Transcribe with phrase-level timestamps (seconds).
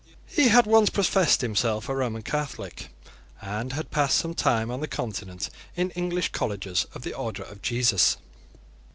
[0.25, 2.87] He had once professed himself a Roman Catholic,
[3.39, 7.61] and had passed some time on the Continent in English colleges of the order of
[7.61, 8.17] Jesus.